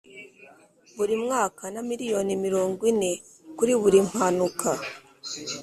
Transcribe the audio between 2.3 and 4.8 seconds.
mirongwine kuri buri mpanuka